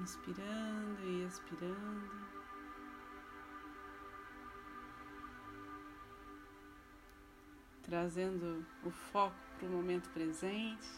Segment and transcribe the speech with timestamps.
[0.00, 2.26] inspirando e expirando.
[7.82, 10.88] Trazendo o foco para o momento presente,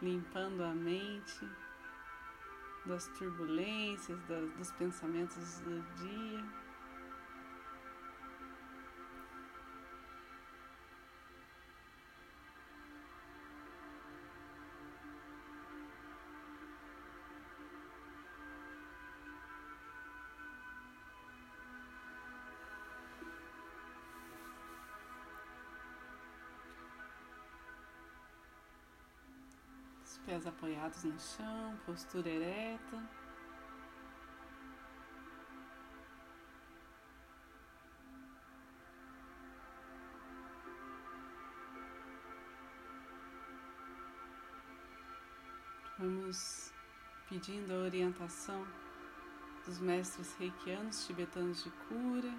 [0.00, 1.48] limpando a mente
[2.86, 4.18] das turbulências,
[4.56, 6.61] dos pensamentos do dia.
[30.24, 33.02] Pés apoiados no chão, postura ereta.
[45.98, 46.72] Vamos
[47.28, 48.66] pedindo a orientação
[49.64, 52.34] dos mestres reikianos tibetanos de cura,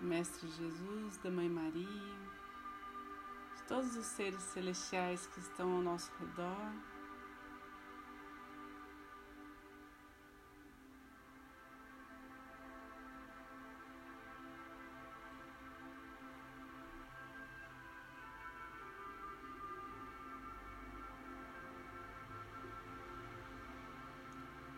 [0.00, 2.33] Mestre Jesus, da Mãe Maria,
[3.66, 6.72] todos os seres celestiais que estão ao nosso redor.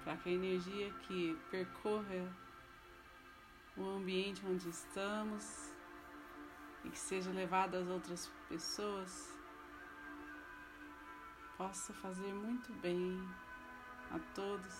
[0.04, 2.32] Para que a energia que percorra
[3.76, 5.75] o ambiente onde estamos
[6.86, 9.34] e que seja levada às outras pessoas
[11.58, 13.18] possa fazer muito bem
[14.12, 14.74] a todos,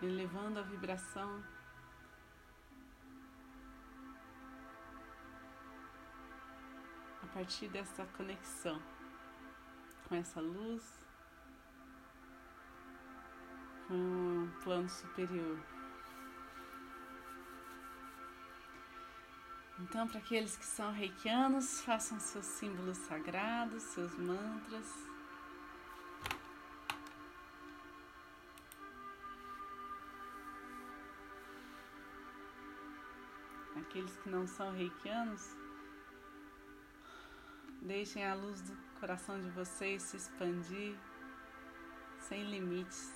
[0.00, 1.42] elevando a vibração
[7.22, 8.80] a partir dessa conexão
[10.08, 11.04] com essa luz,
[13.88, 15.77] com o plano superior.
[19.80, 24.86] Então, para aqueles que são reikianos, façam seus símbolos sagrados, seus mantras.
[33.76, 35.56] Aqueles que não são reikianos,
[37.80, 40.98] deixem a luz do coração de vocês se expandir
[42.18, 43.14] sem limites.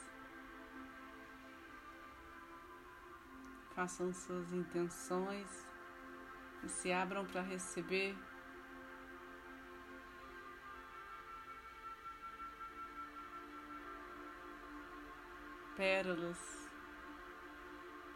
[3.74, 5.71] Façam suas intenções
[6.62, 8.16] e se abram para receber
[15.76, 16.68] pérolas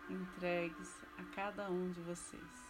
[0.08, 2.65] entregues a cada um de vocês.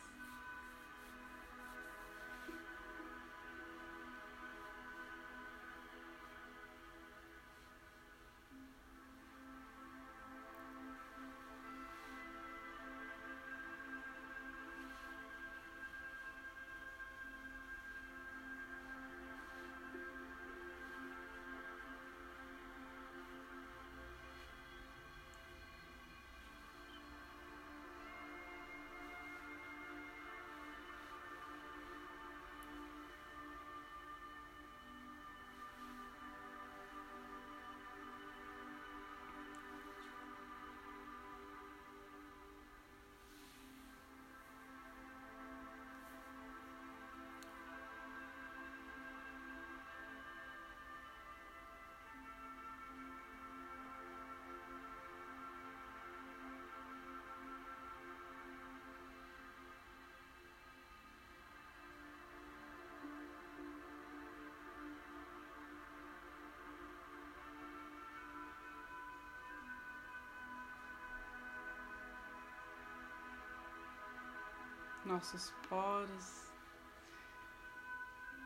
[75.06, 76.52] Nossos poros,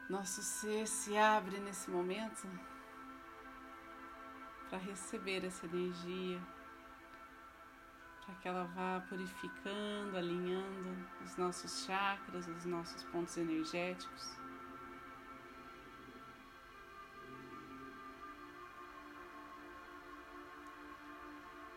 [0.09, 2.47] nosso ser se abre nesse momento
[4.68, 6.41] para receber essa energia,
[8.24, 14.39] para que ela vá purificando, alinhando os nossos chakras, os nossos pontos energéticos.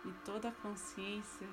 [0.06, 1.47] E toda a consciência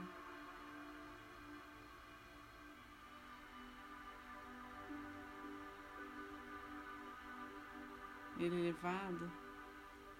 [8.42, 9.30] elevado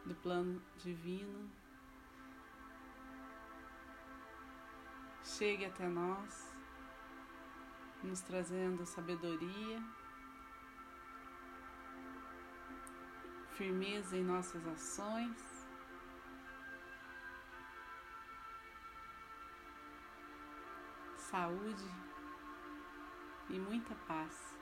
[0.05, 1.51] do plano divino
[5.23, 6.55] chegue até nós,
[8.03, 9.83] nos trazendo sabedoria,
[13.53, 15.67] firmeza em nossas ações.
[21.17, 21.91] Saúde
[23.49, 24.60] e muita paz.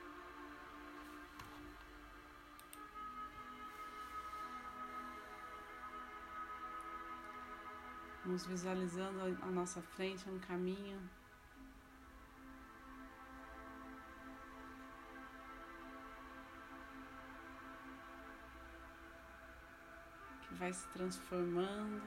[8.29, 11.01] Vamos visualizando à nossa frente um caminho
[20.43, 22.03] que vai se transformando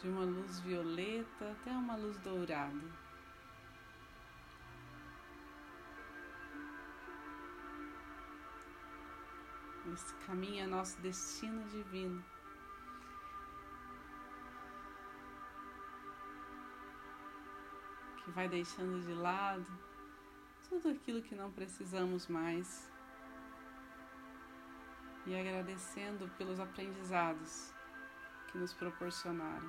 [0.00, 2.92] de uma luz violeta até uma luz dourada.
[9.92, 12.24] Esse caminho é nosso destino divino.
[18.30, 19.66] Vai deixando de lado
[20.68, 22.88] tudo aquilo que não precisamos mais
[25.26, 27.72] e agradecendo pelos aprendizados
[28.48, 29.68] que nos proporcionaram.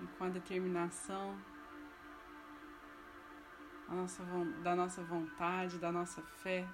[0.00, 1.38] E com a determinação
[3.88, 4.22] a nossa,
[4.62, 6.66] da nossa vontade, da nossa fé,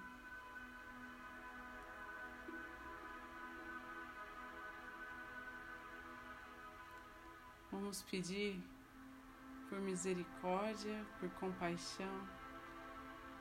[7.92, 8.58] Vamos pedir
[9.68, 12.26] por misericórdia, por compaixão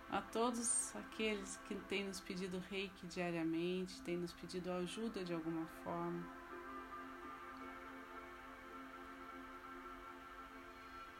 [0.09, 5.65] a todos aqueles que têm nos pedido reiki diariamente, têm nos pedido ajuda de alguma
[5.85, 6.27] forma.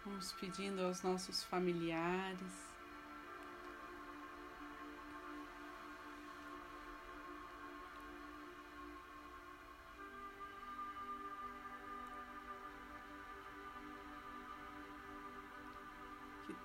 [0.04, 2.71] Vamos pedindo aos nossos familiares,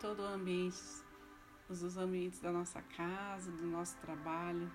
[0.06, 0.80] todo o ambiente,
[1.68, 4.70] os ambientes da nossa casa, do nosso trabalho.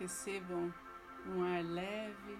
[0.00, 0.72] Recebam
[1.26, 2.38] um ar leve.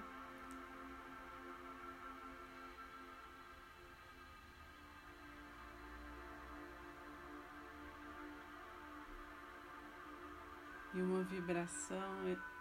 [10.94, 12.51] E uma vibração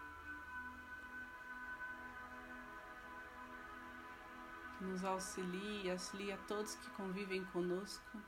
[4.82, 8.18] nos auxilie, auxilie a todos que convivem conosco.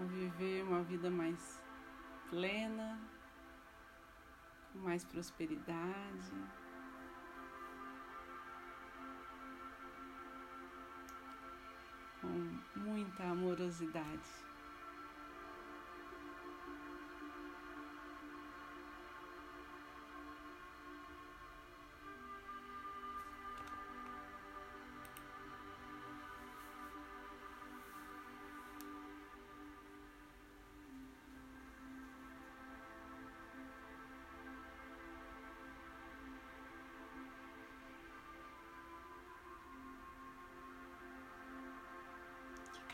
[0.00, 1.62] A viver uma vida mais
[2.28, 3.00] plena,
[4.72, 6.32] com mais prosperidade.
[12.20, 14.55] Com muita amorosidade.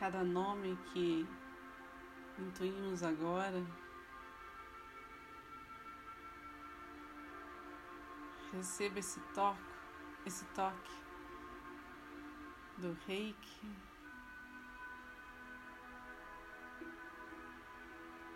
[0.02, 1.25] Cada nome que
[2.37, 3.64] intuímos agora,
[8.52, 9.62] receba esse toque,
[10.26, 10.92] esse toque
[12.78, 13.71] do reiki,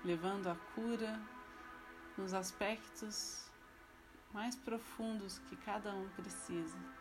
[0.04, 1.20] levando a cura
[2.16, 3.50] nos aspectos
[4.32, 6.95] mais profundos que cada um precisa.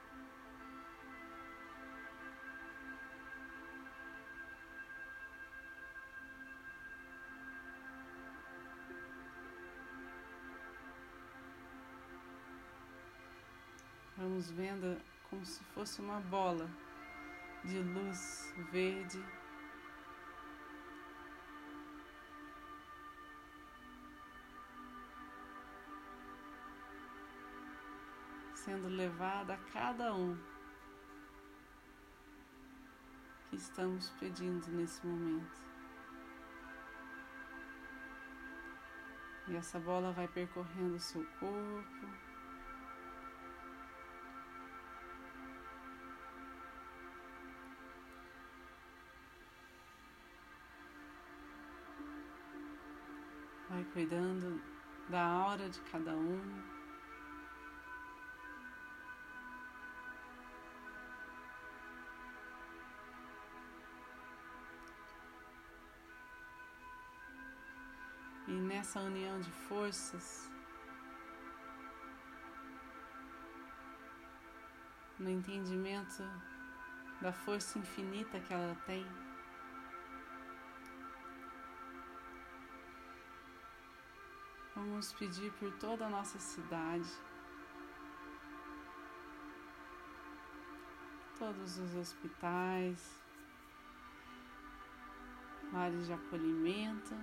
[14.28, 16.68] Vamos vendo como se fosse uma bola
[17.64, 19.24] de luz verde.
[28.56, 30.36] Sendo levada a cada um
[33.52, 35.64] que estamos pedindo nesse momento.
[39.48, 42.25] E essa bola vai percorrendo o seu corpo.
[53.94, 54.62] cuidando
[55.10, 56.76] da aura de cada um.
[68.48, 70.50] E nessa união de forças,
[75.18, 76.24] no entendimento
[77.22, 79.25] da força infinita que ela tem.
[84.88, 87.10] Vamos pedir por toda a nossa cidade,
[91.40, 93.20] todos os hospitais,
[95.74, 97.16] lares de acolhimento.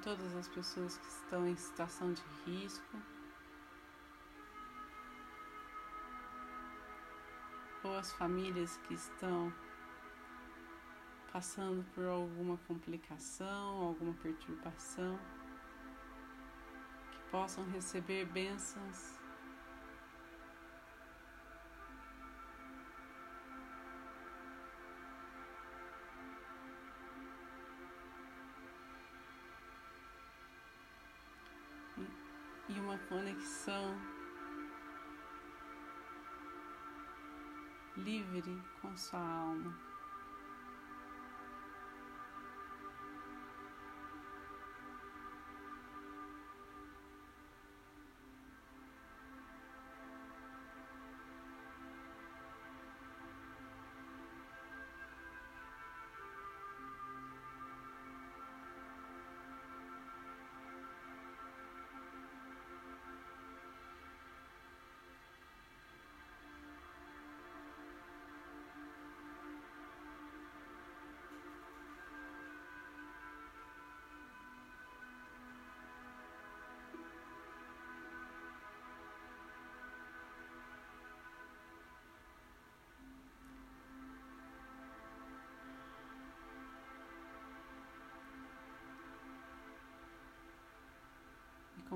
[0.00, 2.96] Todas as pessoas que estão em situação de risco.
[7.84, 9.52] Ou as famílias que estão
[11.32, 15.18] passando por alguma complicação, alguma perturbação,
[17.12, 19.19] que possam receber bênçãos
[32.98, 33.96] conexão
[37.96, 39.89] livre com sua alma.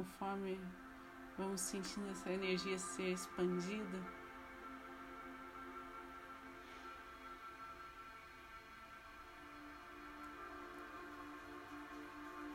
[0.05, 0.61] Conforme
[1.39, 3.99] vamos sentindo essa energia ser expandida,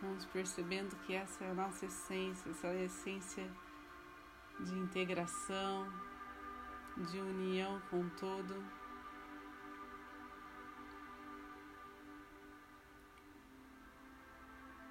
[0.02, 3.50] vamos percebendo que essa é a nossa essência, essa é essência
[4.60, 5.92] de integração,
[6.98, 8.64] de união com todo.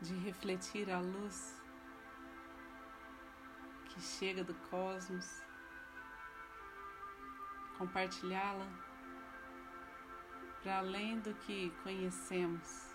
[0.01, 1.58] De refletir a luz
[3.99, 5.43] que chega do cosmos,
[7.77, 8.67] compartilhá-la
[10.63, 12.95] para além do que conhecemos.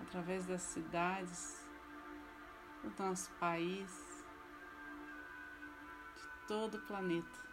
[0.00, 1.68] Através das cidades,
[2.84, 3.90] do nosso país,
[6.14, 7.51] de todo o planeta.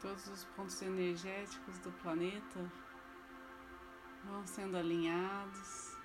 [0.00, 2.70] Todos os pontos energéticos do planeta
[4.24, 5.96] vão sendo alinhados,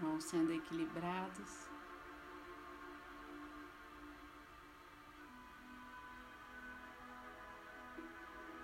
[0.00, 1.68] vão sendo equilibrados.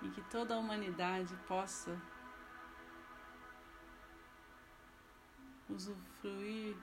[0.01, 2.01] E que toda a humanidade possa
[5.69, 6.75] usufruir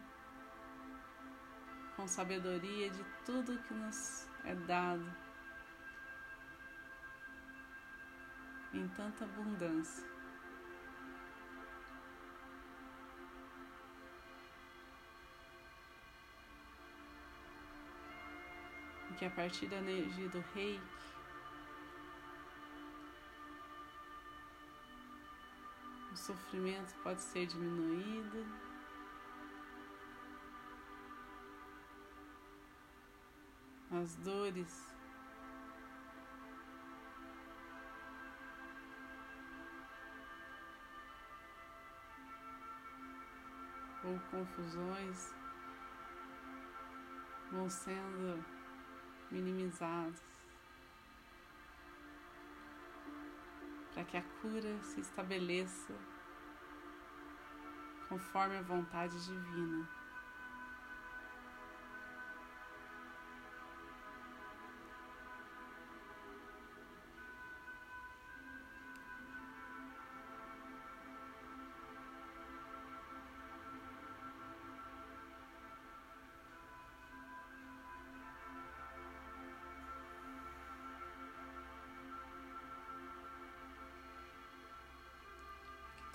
[1.96, 5.04] com sabedoria de tudo que nos é dado
[8.72, 10.16] em tanta abundância.
[19.16, 20.82] que a partir da energia do reiki,
[26.12, 28.46] o sofrimento pode ser diminuído.
[34.02, 34.94] As dores
[44.04, 45.34] ou confusões
[47.50, 48.44] vão sendo
[49.30, 50.20] minimizados
[53.94, 55.94] para que a cura se estabeleça
[58.10, 60.05] conforme a vontade divina.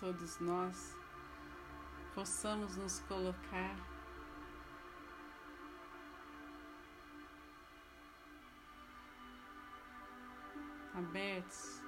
[0.01, 0.98] Todos nós
[2.15, 3.75] possamos nos colocar
[10.96, 11.84] abertos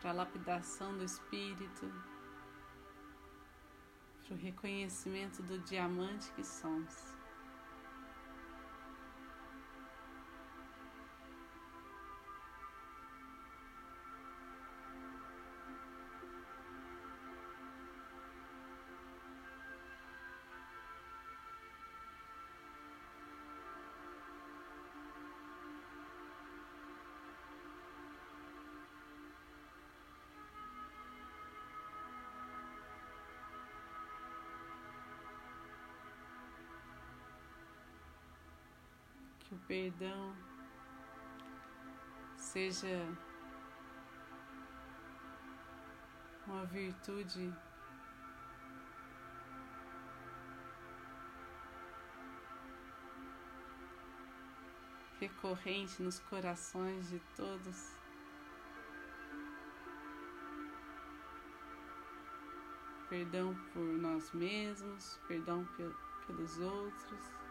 [0.00, 1.88] para a lapidação do espírito,
[4.26, 7.13] para o reconhecimento do diamante que somos.
[39.54, 40.34] O perdão
[42.36, 43.08] seja
[46.46, 47.54] uma virtude
[55.20, 57.94] recorrente nos corações de todos.
[63.08, 65.64] Perdão por nós mesmos, perdão
[66.26, 67.43] pelos outros.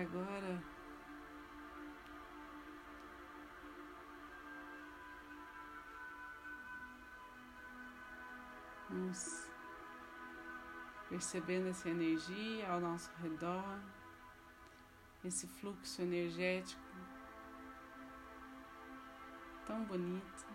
[0.00, 0.62] Agora
[8.90, 9.50] vamos
[11.08, 13.78] percebendo essa energia ao nosso redor,
[15.24, 16.82] esse fluxo energético
[19.66, 20.46] tão bonito.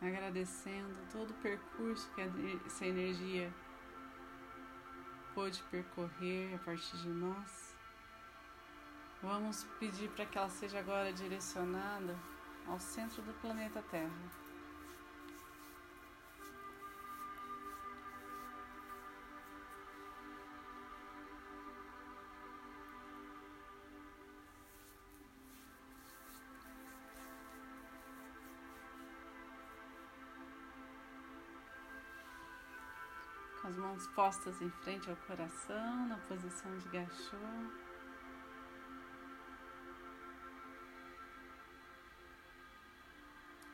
[0.00, 2.20] Agradecendo todo o percurso que
[2.66, 3.52] essa energia
[5.38, 7.72] pôde percorrer a partir de nós.
[9.22, 12.18] Vamos pedir para que ela seja agora direcionada
[12.66, 14.47] ao centro do planeta Terra.
[33.68, 37.36] As mãos postas em frente ao coração, na posição de gachô.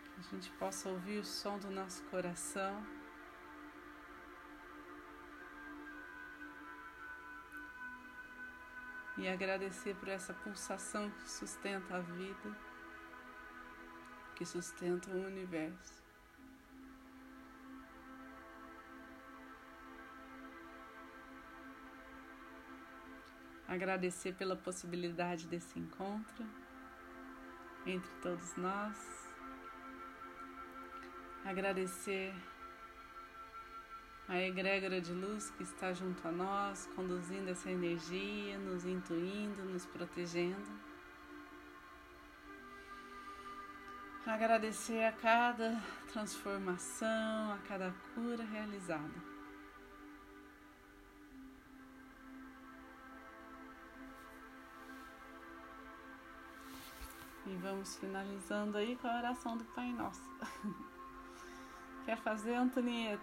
[0.04, 2.84] Que a gente possa ouvir o som do nosso coração.
[9.16, 12.56] E agradecer por essa pulsação que sustenta a vida,
[14.34, 16.03] que sustenta o universo.
[23.74, 26.44] Agradecer pela possibilidade desse encontro
[27.84, 28.96] entre todos nós,
[31.44, 32.34] agradecer
[34.26, 39.84] a egrégora de luz que está junto a nós, conduzindo essa energia, nos intuindo, nos
[39.84, 40.94] protegendo.
[44.26, 45.78] Agradecer a cada
[46.10, 49.33] transformação, a cada cura realizada.
[57.46, 60.22] E vamos finalizando aí com a oração do Pai Nosso.
[62.06, 63.22] Quer fazer, Antonieta?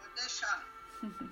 [0.00, 0.66] Vou deixar.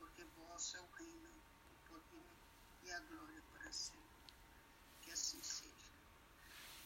[0.00, 2.32] porque vosso é o reino, o poder
[2.82, 4.00] e a glória para sempre.
[5.02, 5.90] Que assim seja.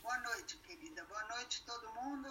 [0.02, 1.04] Boa noite, querida.
[1.04, 2.28] Boa noite, todo mundo.